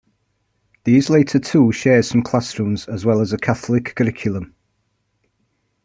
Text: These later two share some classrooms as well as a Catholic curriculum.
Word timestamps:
These 0.83 1.11
later 1.11 1.37
two 1.37 1.71
share 1.71 2.01
some 2.01 2.23
classrooms 2.23 2.87
as 2.87 3.05
well 3.05 3.21
as 3.21 3.33
a 3.33 3.37
Catholic 3.37 3.93
curriculum. 3.95 4.55